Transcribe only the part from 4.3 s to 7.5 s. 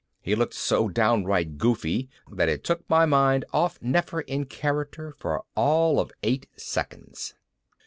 character for all of eight seconds.